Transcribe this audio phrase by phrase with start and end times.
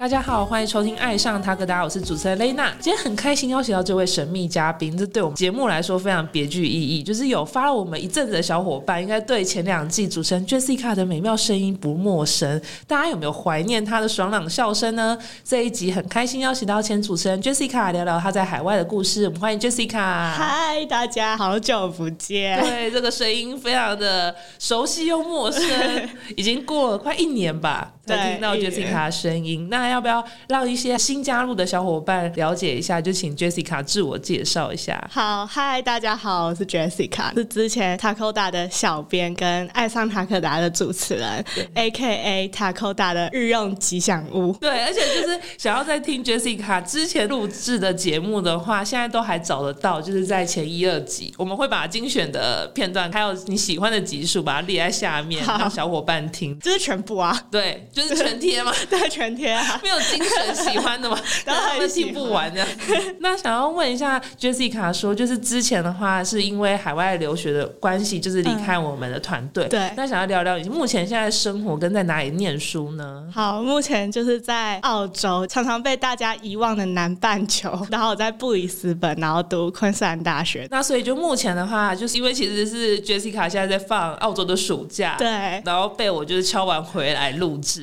[0.00, 2.72] 大家好，欢迎收听《爱上塔克达》，我是主持人雷娜。
[2.80, 7.04] 今天很开心邀请到这位神秘嘉宾，这对我们节目来说非常别具意义。
[7.04, 12.60] 就是有发了我们一阵子的小伙伴，应该对前两季主持人 Jessica 的美妙声音不陌生。
[12.88, 15.16] 大家有没有怀念她的爽朗笑声呢？
[15.44, 19.26] 这一集很开心邀请到前主持人 Jessica 聊聊她在海外的故事。
[19.26, 20.32] 我们欢迎 Jessica。
[20.32, 22.60] 嗨，大家好久不见。
[22.60, 25.62] 对，这个声音非常的熟悉又陌生，
[26.36, 29.68] 已经过了快一年吧，才对听到 Jessica 的声音。
[29.68, 32.98] 那要不要让一些新加入的小伙伴了解一下？
[32.98, 35.06] 就请 Jessica 自我介绍一下。
[35.12, 44.54] 好，嗨，大家好，我是 Jessica，是之前 Takoda 的小编跟爱上塔可达的主持人，A K A Takoda 的日用吉祥物。
[44.54, 56.58] 对，而且就是想要在听 Jessica 之前录制的节目的话，现在都还找得到，就是在前一二集，我们会把精选的片段，还有你喜欢的集数，把它列在下面，让小伙伴听。
[56.60, 58.72] 这是全部啊，对，就是全贴嘛。
[58.88, 59.80] 对，全贴啊。
[59.82, 62.66] 没有精神喜欢的嘛， 然后他们听不完的。
[63.20, 73.24] 那想要问一下 Jessica 说，就是之前的话是因为海外留学的关系，就是离开我们的团队、对那想要聊聊你目前现在生活跟在哪里念书呢？
[73.32, 80.66] 好，目前就是在澳洲，常常被大家遗忘的南半球，然后我在布里斯本，然后读昆士兰大学。
[80.70, 85.28] 那所以就目前的话，就是因为其实是 Jessica 现在在放澳洲的暑假，对
[85.64, 87.82] 然后被我就是敲完回来录制，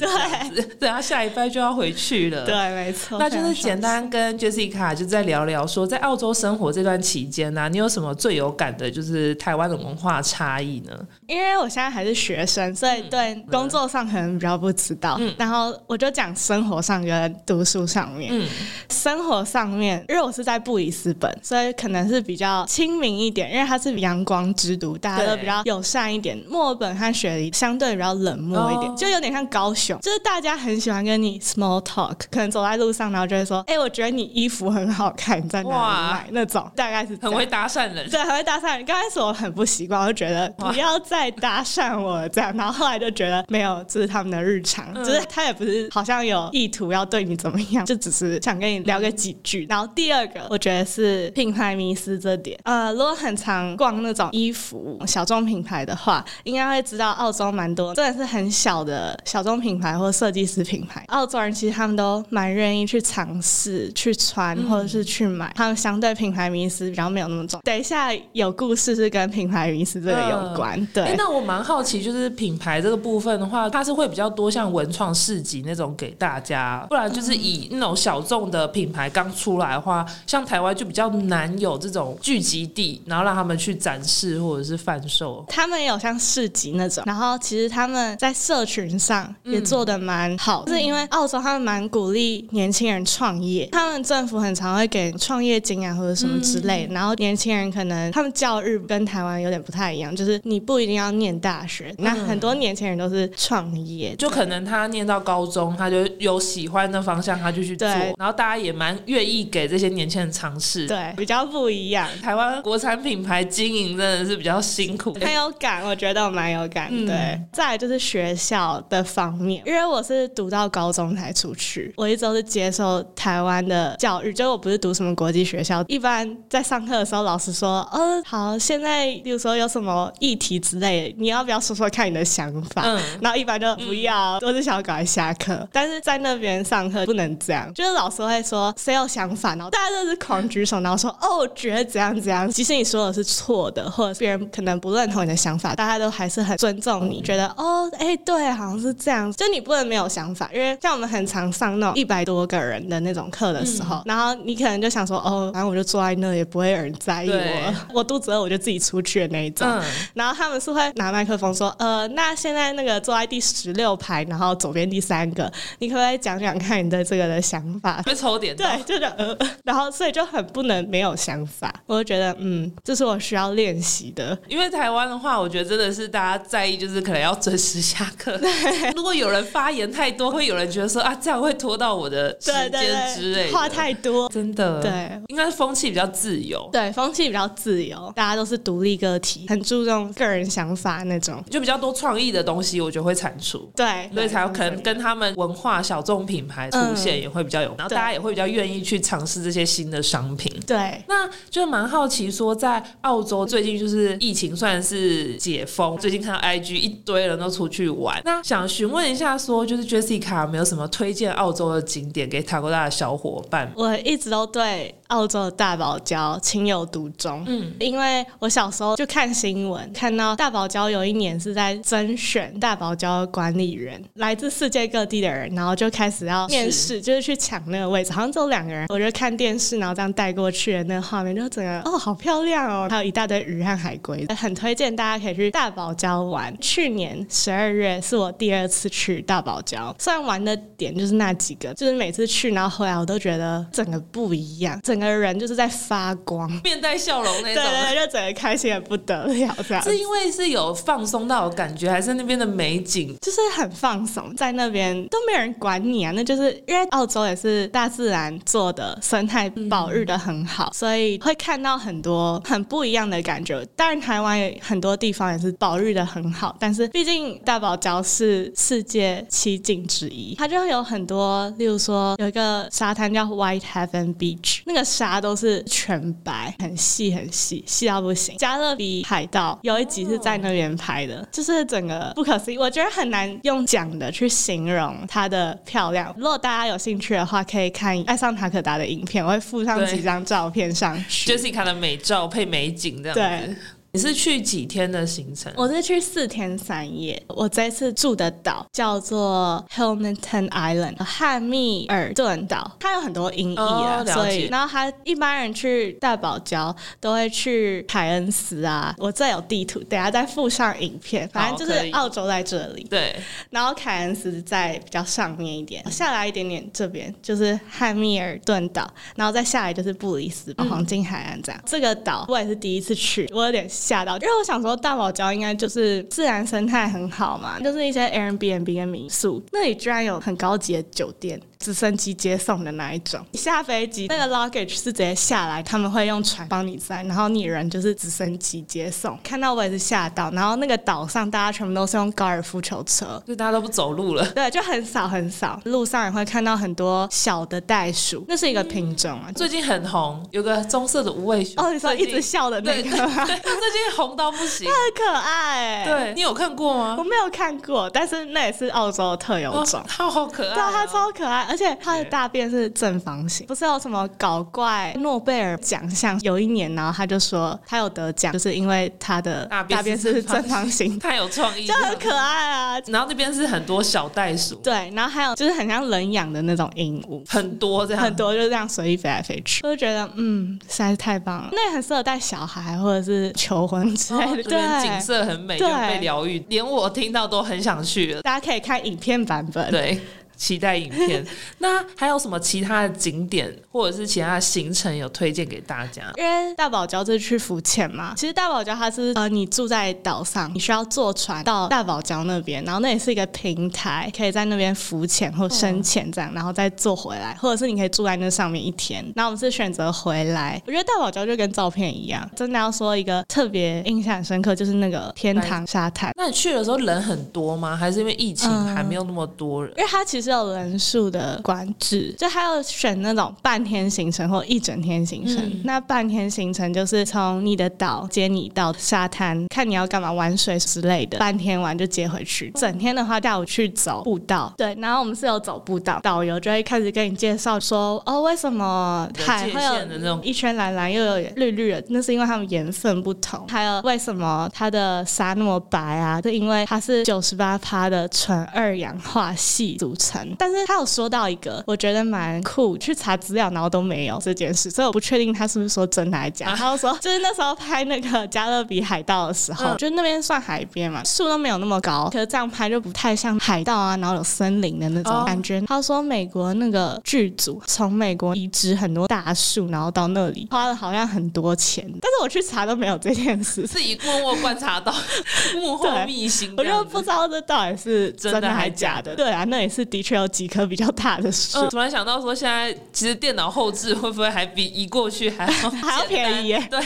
[0.80, 3.18] 对，他下礼拜就要回去了，对，没错。
[3.20, 10.92] 那就是简单跟 Jessica 就在聊聊说，在澳洲生活这段期间呢、你有什么最有感的，就是台湾的文化差异呢？
[11.28, 15.20] 因为我现在还是学生，所以对工作上可能比较不知道。
[15.38, 18.30] 然后我就讲生活上跟读书上面。
[18.32, 18.48] 嗯
[18.90, 26.38] 生活上面，因为我是在布里斯本，所以可能是比较亲民一点，因为它是阳光之都，大家都比较友善一点。
[26.48, 38.10] 墨尔本和雪梨相对比较冷漠一点，哦就有点像高雄，就是大家很喜欢跟你 small talk，可能走在路上，然后就会说：“哎、我觉得你衣服很好看，你在哪哇里买？”那种大概是很会搭讪人。
[38.10, 38.86] 对，很会搭讪人。
[38.86, 49.66] 刚开始我很不习惯，我就觉得不要再搭讪我了这样，然后后来就觉得没有，这是他们的日常，嗯就是他也不是好像有意图要对你怎么样，就只是想跟你聊个几句。
[49.70, 52.58] 然后第二个，我觉得是品牌迷思这点。
[52.64, 67.60] 呃，如果很常逛那种衣服小众品牌的话，应该会知道澳洲蛮多真的是很小的小众品牌或设计师品牌，澳洲人其实他们都蛮愿意去尝试、去穿或者是去买，他们相对品牌迷思比较没有那么重。
[67.64, 71.16] 等一下有故事是跟品牌迷思这个有关，哎、对。
[71.18, 85.46] 那我蛮好奇，就是品牌这个部分的话，它是会比较多像文创市集那种给大家，不然就是以那种小众的品牌刚出来的话，像台湾就比较难有这种聚集地，然后让他们去展示或者是贩售。
[85.48, 112.08] 他们也有像市集那种，然后其实他们在社群上也做的蛮好，就是因为澳洲他们蛮鼓励年轻人创业，他们政府很常会给创业金啊或者什么之类的，然后年轻人可能他们教育跟台湾有点不太一样，就是你不一定要念大学，那很多年轻人都是创业，就可能他念到高中，他就有喜欢的方向，他就去做，然后大家也蛮愿意给这些年轻人尝试。，对比较不一样。
[112.22, 115.14] 台湾国产品牌经营真的是比较辛苦。
[115.16, 116.88] 很有感，我觉得我蛮有感。
[116.92, 125.84] 嗯对，再来就是学校的方面，因为我是读到高中才出去，我一直都是接受台湾的教育，就是我不是读什么国际学校。
[125.88, 135.68] 一般在上课的时候，老师说：“呃，好，现在比如说有什么议题之类的，你要不要说说看你的想法？”嗯然后一般就不要，我是想要赶快下课。
[135.72, 142.50] 但是在那边上课不能这样，就是老师会说谁有想法，然后大家都是狂举手，然后说哦，我觉得怎样怎样。
[142.50, 149.30] 即使你说的是错的，或者别人可能不认同你的想法，大家都还是很尊重你，觉得哦，哎，对，好像是这样。
[149.34, 159.68] 就你不能没有想法，因为像我们很常上那种一百多个人的那种课的时候，然后你可能就想说哦，反正我就坐在那，也不会有人在意我，我肚子饿我就自己出去的那一种。
[159.68, 159.84] 嗯，
[160.14, 168.02] 然后他们是会拿麦克风说，呃，那现在那个坐在第十六排，然后左边第三个，你可不可以讲讲看你的这个的想法？
[168.06, 168.56] 被抽点。
[168.56, 171.74] 对，就是呃，然后所以就很不能没有想法。
[171.86, 174.38] 我就觉得，嗯，这是我需要练习的。
[174.48, 178.31] 因为台湾的话，我觉得真的是大家在意，就是可能要准时下课。
[178.96, 183.54] 如果有人发言太多，会有人觉得说啊，这样会拖到我的时对对间之类的。
[183.54, 184.30] 话太多。
[184.30, 191.44] 真的，对，应该是风气比较自由，对，风气比较自由，大家都是独立个体，很注重个人想法那种。
[191.50, 193.70] 就比较多创意的东西，我觉得会产出。
[193.76, 200.54] 对，所以才有可能跟他们文化小众品牌出现也会比较有，然后大家也会比较愿意去尝试这些新的商品。
[200.66, 201.04] 对。
[201.08, 208.21] 那就蛮好奇，说在澳洲最近就是疫情算是解封，最近看到 IG 一堆人都出去玩，版。
[208.24, 213.72] 那想询问一下，说就是 Jessica 有没有什么推荐澳洲的景点给塔哥大的小伙伴？
[213.76, 228.88] 我一直都对澳洲的大堡礁情有独钟，嗯，因为我小时候就看新闻，看到大堡礁有一年是在甄选大堡礁的管理员，来自世界各地的人，然后就开始要面试，就是去抢那个位置，好像只有两个人。
[228.90, 236.56] 我就看电视，然后这样带过去的那个画面，就整个哦，好漂亮哦，还有一大堆鱼和海龟，很推荐大家可以去大堡礁玩。
[236.62, 249.56] 去年十二月是我第二次去大堡礁，虽然玩的点就是那几个，就是每次去然后回来我都觉得整个不一样，整个人就是在发光，面带笑容那种，对对，就整个开心的不得了。
[249.68, 256.12] 这样是因为是有放松到的感觉，还是那边的美景就是很放松，在那边都没有人管你啊？
[256.16, 263.64] 那就是因为澳洲也是大自然做的生态保育的很好，所以会看到很多很不一样的感觉。
[263.76, 278.36] 当然，台湾也很多地方也是保育的很好，但是毕竟大堡礁是世界七景之一，它就会有很多，例如说有一个沙滩叫 White Heaven Beach，那个沙都是全白，很细很细，细到不行。
[278.38, 286.14] 加勒比海盗有一集是在那边拍的，就是整个不可思议，我觉得很难用讲的去形容它的漂亮。
[286.18, 293.56] 如果大家有兴趣的话，可以看爱上塔可达的影片，我会附上几张照片上去，Jessica 的美照配美景这样子。
[293.94, 295.52] 你是去几天的行程？
[295.58, 297.22] 我是去四天三夜。
[297.28, 302.78] 我这次住的岛叫做 Hamilton Island，汉密尔顿岛。
[302.80, 308.96] 它有很多音译啊，所以然后它一般人去大堡礁都会去凯恩斯啊。
[308.98, 311.28] 我这有地图，等下再附上影片。
[311.34, 313.14] 反正就是澳洲在这里，对。
[313.50, 321.62] 然后凯恩斯在比较上面一点，下来一点点这边就是汉密尔顿岛，然后再下来就是布里斯班黄金海岸这样。
[321.66, 323.68] 这个岛我也是第一次去，我有点。
[323.82, 331.42] 吓到，因为我想说大堡礁应该就是自然生态很好嘛，就是一些 Airbnb 跟民宿，那里居然有很高级的酒店。
[331.62, 339.16] 直升机接送的那一种，下飞机那个 luggage 是直接下来，他们会用船帮你载，然后你人就是直升机接送。
[339.24, 344.28] 看到我也是吓到，然后那个岛上大家全部都是用高尔夫球车，就大家都不走路了。
[344.34, 351.64] 对，就很少很少，路上也会看到很多小的袋鼠，那是一个品种啊，最近很红，有个棕色的无尾熊。
[351.64, 355.86] 哦，你说一直笑的那个，对，最近红到不行，它很可爱。
[355.86, 356.96] 对你有看过吗？
[356.98, 361.42] 我没有看过，但是那也是澳洲的特有种，它好可爱，对，它超可爱。
[361.50, 366.20] 而且它的大便是正方形，不是有什么搞怪诺贝尔奖项？
[366.22, 372.80] 有一年，然后他就说他有得奖，就是因为他的大便是正方形， 太有创意，就很可爱啊。
[372.88, 381.50] 然后那边是很多小袋鼠，对，然后还有就是很像人养的那种鹦鹉，很多这样，很多就这样随意飞来飞去，我就觉得嗯，实在是太棒了。
[381.52, 388.22] 那也很适合带小孩或者是求婚之类的，对，景色很美，就被疗愈，连我听到都很想去了。
[388.22, 390.00] 大家可以看影片版本，对。
[390.42, 391.24] 期待影片，
[391.60, 396.02] 那还有什么其他的景点或者是其他的行程有推荐给大家？
[396.18, 409.06] 因为大堡礁是去浮潜嘛，其实大堡礁它是呃，你住在岛上，你需要坐船到大堡礁那边，然后那也是一个平台，可以在那边浮潜或深潜这样，然后再坐回来，或者是你可以住在那上面一天。
[409.16, 416.12] 那我们是选择回来，我觉得大堡礁就跟照片一样，真的要说一个特别印象深刻，就是那个天堂沙滩。
[416.18, 417.78] 那你去的时候人很多吗？
[417.78, 419.72] 还是因为疫情还没有那么多人？
[419.78, 420.31] 因为它其实。
[420.32, 425.62] 有人数的管制，就还要选那种半天行程或一整天行程。
[425.64, 432.52] 那半天行程就是从你的岛接你到沙滩，看你要干嘛玩水之类的，半天玩就接回去。
[432.56, 434.54] 整天的话，带我去走步道。
[434.58, 441.84] 对，然后我们是有走步道，导游就会开始跟你介绍说，哦，为什么海会有那种一圈蓝蓝又有绿绿的？
[441.90, 443.48] 那是因为它们颜色不同。
[443.48, 446.22] 还有为什么它的沙那么白啊？
[446.22, 450.21] 是因为它是九十八趴的纯二氧化系组成。
[450.38, 456.56] 但是他有说到一个，我觉得蛮酷，去查资料然后都没有这件事，所以我不确定他是不是说真的还是假。
[456.56, 465.62] 他就说，就是那时候拍那个加勒比海盗的时候，就那边算海边嘛，树都没有那么高，可是这样拍就不太像海盗啊，然后有森林的那种感觉。
[465.62, 474.94] 他说美国那个剧组从美国移植很多大树，然后到那里花了好像很多钱，但是我去查都没有这件事，自己默默观察到
[475.56, 479.16] 幕后秘辛，我就不知道这到底是真的还是假的。
[479.16, 486.68] 对啊，那也是的确有几棵比较大的树，嗯，突然想到说，现在其实电脑后置会不会还比移过去还要 还要便宜耶？
[486.70, 486.80] 对，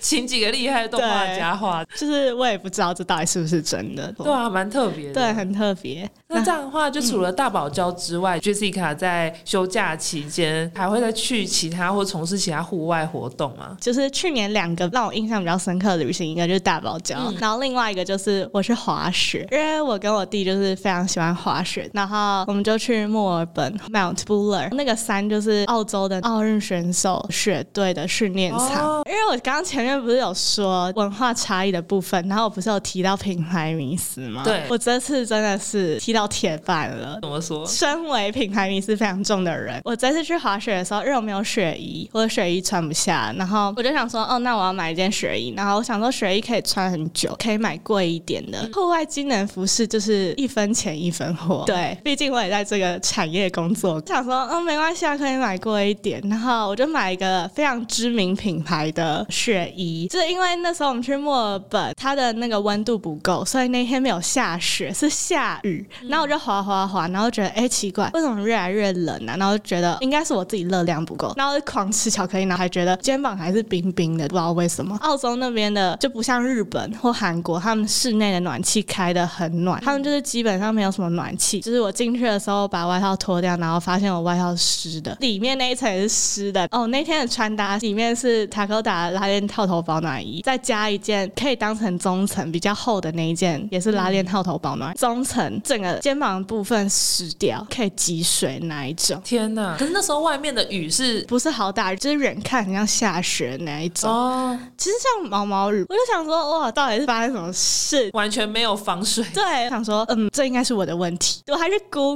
[0.00, 4.12] 请几个厉害的动画家画，就是我也不知道这到底是不是真的。
[4.12, 6.08] 对啊，蛮特别的，对，很特别。
[6.28, 13.76] 那这样的话，就除了大堡礁之外，Jessica 在休假期间还会再去其他或从事其他户外活动吗？
[13.80, 29.02] 就是去年两个让我印象比较深刻的旅行，一个就是大堡礁，然后另外一个就是我去滑雪，因为我跟我弟就是非常喜欢滑雪，然后我们就去墨尔本 Mount Buller 那个山，就是澳洲的奥运选手雪队的训练场。
[29.06, 34.42] 因为我刚刚前面不是有说文化差异的部分，然后我不是有提到品牌迷思吗？
[34.42, 37.18] 对，我这次真的是踢到铁板了。
[37.20, 37.64] 怎么说？
[37.66, 45.52] 身为品牌迷思非常重的人，我这次去滑雪的时候，因为我没有雪衣，我的雪衣穿不下，然后我就想说，哦，那我要买一件雪衣。
[45.56, 48.68] 然后我想说，雪衣可以穿很久，可以买贵一点的。
[48.72, 54.02] 户外机能服饰就是一分钱一分货，对，毕竟我也在这个产业工作。
[54.06, 56.22] 想说，嗯，没关系啊，可以买贵一点。
[56.28, 65.88] 然后我就买一个非常知名品牌的雪衣，就是因为那时候我们去墨尔本，它的那个温度不够，所以那天没有下雪，是下雨。
[66.08, 69.34] 然后我就滑滑滑，然后觉得，哎，奇怪，为什么越来越冷啊？
[69.38, 74.94] 然后觉得应该是我自己热量不够，然后狂吃巧克力，然后还觉得肩膀还是冰冰的，不知道为什么。
[75.00, 81.60] 澳洲那边的就不像日本或韩国，他们室内的暖气开的很暖，他们就是基本上没有什么暖气。
[81.60, 86.66] 就是我进去的时候把外套脱掉，然后发现我外套湿的，里面那一层也是湿的。
[86.70, 94.94] 哦，那天的穿搭里面是塔科达拉链套头保暖衣，再加一件可以当成中层比较厚的那一件，也是拉链套头保暖。
[94.94, 99.20] 中层整个肩膀部分湿掉，可以积水那一种。
[99.24, 99.76] 天哪！
[99.78, 101.94] 可是那时候外面的雨是不是好大？
[101.94, 104.10] 就是远看很像下雪那一种。
[104.10, 108.10] 哦，其实像毛毛雨，我就想说，哇，到底是发生什么事？
[108.12, 109.24] 完全没有防水。
[109.32, 111.42] 对，想说，嗯，这应该是我的问题。
[111.46, 112.15] 我还是 Google，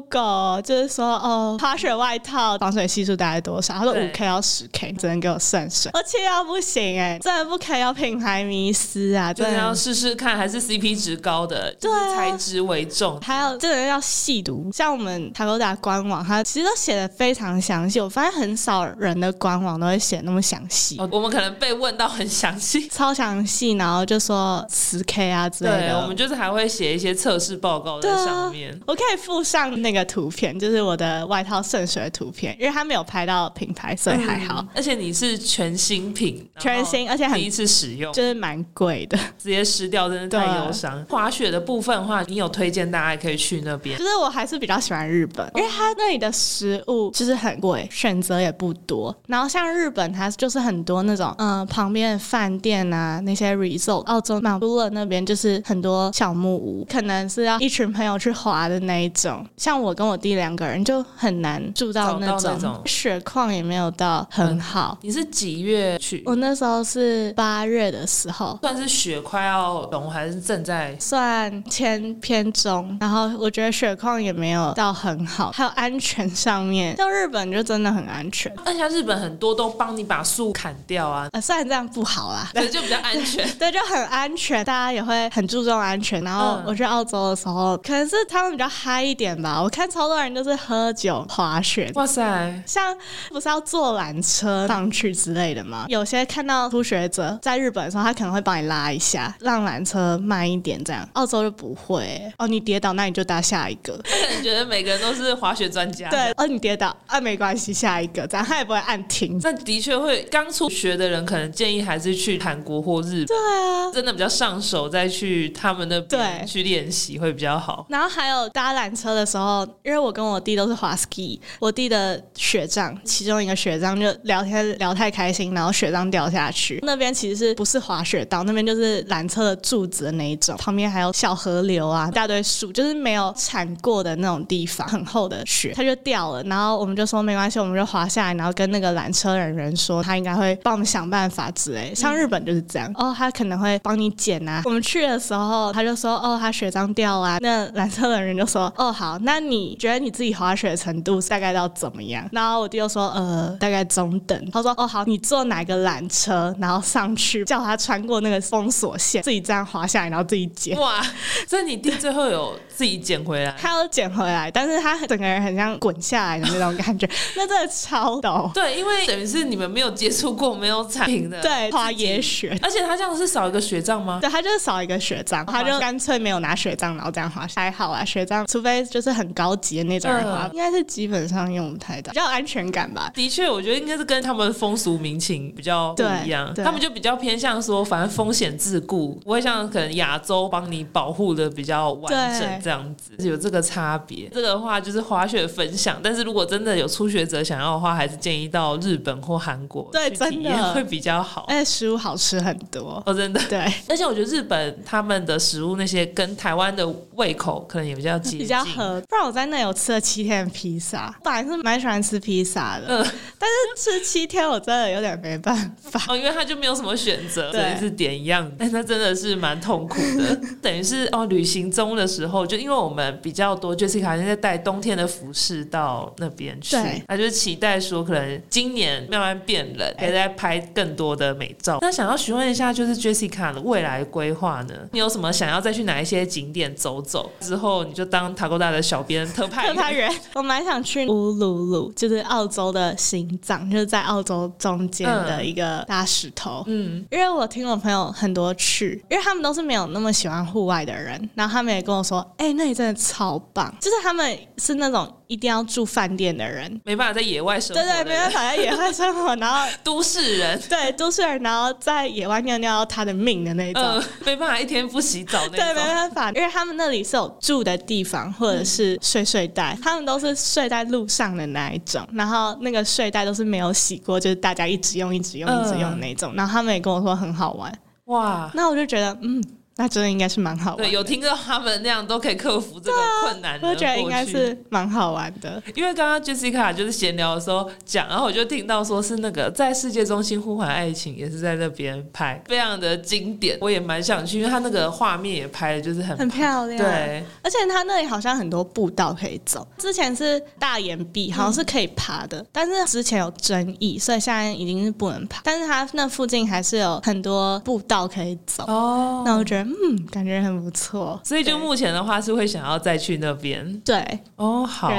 [0.62, 3.74] 就是说，哦，滑雪外套防水系数大概多少？
[3.74, 5.90] 他说五 K 到十 K，只能给我算水。
[5.94, 9.32] 而且要不行哎，真的不可以有品牌迷失啊！
[9.32, 13.20] 真的要试试看，还是 CP 值高的，就是材质为重。
[13.20, 14.70] 还有，真的要细读。
[14.72, 18.00] 像我们塔罗达官网，它其实都写的非常详细。
[18.00, 20.96] 我发现很少人的官网都会写那么详细。
[21.10, 25.78] 我们可能被问到很详细， 超详细，然后就说十 K 啊之类的。
[25.78, 28.78] 对，我们就是还会写一些测试报告在上面。
[28.86, 34.66] 我可以附上那个图片，就是我的外套渗水的图片，因为它没有拍到品牌，所以还好。
[34.74, 41.04] 而且你是全新品，全新，而且第一次使用，就是蛮贵的，直接湿掉真的太忧伤。
[41.08, 43.98] 滑雪的部分的话，你有推荐大家可以去那边？
[43.98, 49.14] 就是我还是比较喜欢日本，因为它那里的食物就是很贵，选择也不多。
[49.26, 59.46] 然后像日本，它就是很多那种嗯旁边的饭店啊，那些 resort，澳洲马布勒那边就是很多小木屋，可能是要一群朋友去滑的那一种。
[59.56, 64.98] 像我跟我弟两个人就很难住到那种，雪况也没有到很好。
[65.02, 66.22] 你是几月去？
[66.26, 70.96] 我那时候是八月的时候，算是雪快要融还是正在？
[70.98, 72.96] 算偏偏中。
[73.00, 78.52] 然后我觉得雪况也没有到很好，还有安全上面，像日本就真的很安全。
[78.64, 83.48] 而且日本很多都帮你把树砍掉啊，虽然这样不好啦，对，就比较安全。
[83.58, 86.22] 对，就很安全，大家也会很注重安全。
[86.22, 89.62] 然后我去澳洲的时候，可能是他们比较嗨一点吧。
[89.62, 92.62] 我看超多人都是喝酒滑雪，哇塞！
[92.66, 92.96] 像
[93.30, 95.86] 不是要坐缆车上去之类的吗？
[95.88, 101.08] 有些看到初学者在日本的时候，他可能会帮你拉一下，让缆车慢一点这样。
[101.14, 103.98] 澳洲就不会哦，你跌倒那你就搭下一个。
[104.04, 106.08] 他可能觉得每个人都是滑雪专家。
[106.10, 109.38] 对，哦，你跌倒啊，没关系，下一个这样，他也不会按停。
[109.42, 113.26] 那的确会，刚初学的人可能建议还是去韩国或日本。
[113.26, 117.86] 对啊，真的比较上手，再去他们的对去练习会比较好。
[117.88, 126.78] 然后还有搭缆车的时候，因为我跟我弟都是滑 ski，我弟的雪杖，其中一个雪杖就聊天聊太开心，然后雪杖掉下去。
[126.82, 128.42] 那边其实是不是滑雪道？
[128.44, 136.42] 那边就是缆车的柱子的那一种，旁边还有小河流啊，一大堆树，就是没有铲过的那种地方，很厚的雪，它就掉了。
[136.44, 141.94] 然后我们就说没关系，我们就滑下来，然后跟那个缆车人员说，他应该会帮我们想办法之类。
[141.94, 144.62] 像日本就是这样，哦，他可能会帮你捡啊。
[144.64, 147.38] 我们去的时候，他就说，哦，他雪杖掉啊。
[147.40, 152.28] 那缆车的人就说，哦，好，那你觉得你自己滑雪的程度大概到怎么样？
[152.32, 154.50] 然后我弟就说，呃，大概中等。
[154.50, 160.78] 他说，哦，好，你坐哪个缆车，然后上去，叫他穿过那个封锁线，自己这样滑下来，然后自己捡。
[160.78, 161.04] 哇，
[161.46, 163.54] 所以你弟最后有自己捡回来？
[163.60, 168.50] 他有捡回来，但是他整个人很像滚下来的那种感觉，那真的超陡。
[168.54, 172.58] 对，因为等于是你们没有接触过没有踩平的，对，滑野雪。
[172.62, 174.18] 而且他这样是少一个雪杖吗？
[174.20, 177.40] 对，他就是少一个雪杖，他就干脆没有拿雪杖，然后这样滑。
[177.56, 183.10] 还好啊，雪杖，除非就是很很高级的那种人的话，嗯应该是基本上用不太到，比较安全感吧。
[183.14, 194.28] 的确，我觉得应该是跟他们风俗民情比较不一样，他们就比较偏向说，反正风险自顾，不会像可能亚洲帮你保护的比较完整这样子，有这个差别。
[194.30, 201.44] 这个的话就是滑雪分享，但是如果真的有初学者想要的话，还是建议到日本或韩国对真的会比较好。
[201.48, 203.02] 而且食物好吃很多。
[203.06, 203.40] 哦，真的。
[203.48, 203.58] 对，
[203.88, 209.00] 而 且我觉得日本他们的食物那些跟台湾的胃口可能也比较接近，比较合。
[209.08, 213.06] 不然我在那有吃了七天的披萨，本来是蛮喜欢吃披萨的，嗯
[213.38, 216.00] 但是吃七天我真的有点没办法。
[216.12, 220.38] 哦，因为他就没有什么选择，对是点一样，但 那真的是蛮痛苦的。
[220.60, 226.76] 等于是哦，旅行中的时候，就因为我们比较多，Jessica 现在带冬天的服饰到那边去，
[227.08, 231.78] 他就是期待说，可能今年慢慢变冷，可以再拍更多的美照。
[231.80, 234.74] 那想要询问一下，就是 Jessica 的未来规划呢？
[234.92, 237.32] 你有什么想要再去哪一些景点走走？
[237.40, 246.62] 之后你就当塔沟大的小编特派特派员，我蛮想去乌鲁鲁，就是澳洲的心脏，就是在澳洲中间的一个大石头。
[246.68, 260.60] 嗯，因为我听我朋友很多去，因为他们都是没有那么喜欢户外的人，然后他们也跟我说，哎、那里真的超棒，就是他们是那种一定要住饭店的人，没办法在野外生活，对对，没办法在野外生活，然后 都市人。
[260.68, 263.82] 对都市人，然后在野外尿尿他的命的那种。
[263.82, 265.90] 嗯，没办法，一天不洗澡那 对，没。
[265.90, 276.34] 办法，因为他们那里是有住的地方，或者是睡睡袋，他们都是睡在路上的那一种，然后那个睡袋都是没有洗过，就是大家一直用、一直用、一直用的那种。
[276.34, 277.72] 然后他们也跟我说很好玩，
[278.04, 279.42] 哇，那我就觉得，嗯，
[279.76, 280.84] 那真的应该是蛮好玩的。
[280.84, 285.62] 对，有听到他们那样都可以克服这个困难的我觉得应该是蛮好玩的。
[285.74, 299.66] 因为刚刚 Jessica 就是闲聊的时候讲，然后我就听到说是那个在世界中心呼唤爱情也是在那边拍，非常的经典，我也蛮想去，因为他那个画面也拍的就是很很漂亮，，对，而且他那里好像很多步道可以走。
[299.78, 305.40] 之前是大岩壁，好像是可以爬的，但是之前有争议，所以现在已经是不能爬。
[305.42, 308.64] 但是他那附近还是有很多步道可以走。
[308.64, 311.20] 哦，那我觉得，嗯，感觉很不错。
[311.24, 314.02] 所以就目前的话是会想要再去那边对，
[314.36, 314.90] 哦，好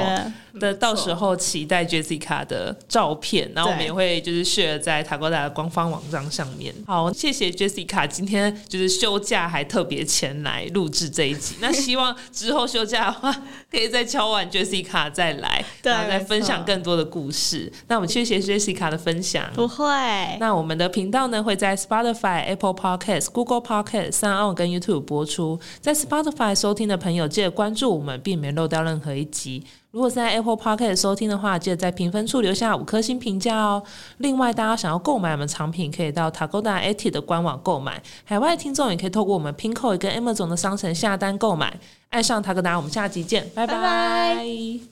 [0.60, 6.74] 的，到时候期待 Jessica 的照片，然后我们也会就是 share 在塔哥达的官方网站上面。
[6.86, 11.56] 好，谢谢 Jessica 今天就是休假还特别前来录制这一集。
[11.60, 13.32] 那希望之后休假的话，
[13.70, 17.72] 可以再敲完 Jessica 再来， 对然后再分享更多的故事。
[17.88, 19.48] 那我们谢谢 Jessica 的分享。
[19.54, 19.84] 不会。
[20.38, 25.58] 那我们的频道呢会在 Spotify、Apple Podcast、Google Podcast、三跟 YouTube 播出。
[25.80, 29.64] 在 Spotify 收听的朋友，记得关注我们，避免漏掉任何一集。
[29.90, 33.82] 如果是在 Apple Podcast 收听的话，记得在评分处留下五颗星评价哦。
[34.18, 38.02] 另外，大家想要购买我们产品，可以到 Tagoda AT 的官网购买。
[38.24, 41.78] 海外听众也可以透过我们 Pinko 跟 Amazon 的商城下单购买。
[42.08, 44.91] 爱上塔格达，我们下集见，拜拜